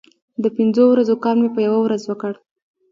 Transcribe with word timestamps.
د 0.43 0.45
پنځو 0.55 0.83
ورځو 0.89 1.15
کار 1.23 1.35
مې 1.41 1.49
په 1.55 1.59
یوه 1.67 1.79
ورځ 1.81 2.01
وکړ. 2.07 2.33